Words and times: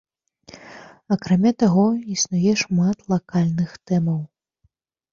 Акрамя 1.15 1.51
таго, 1.65 1.85
існуе 2.17 2.57
шмат 2.65 2.97
лакальных 3.17 3.81
тэмаў. 3.87 4.21